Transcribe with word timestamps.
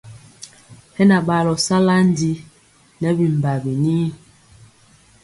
Hɛ 0.95 1.03
na 1.09 1.17
ɓaalɔ 1.27 1.53
sala 1.65 1.93
ndi 2.09 2.31
nɛ 3.01 3.09
bimbawi 3.17 3.71
ni. 3.83 3.95